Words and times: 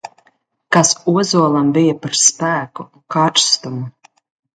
Kas 0.77 0.93
ozolam 1.11 1.69
bija 1.75 1.95
par 2.05 2.15
spēku 2.21 2.87
un 2.87 3.03
karstumu! 3.17 3.85